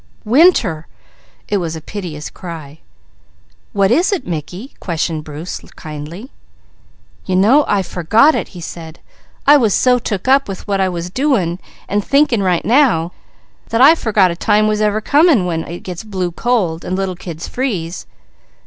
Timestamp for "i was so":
9.45-9.99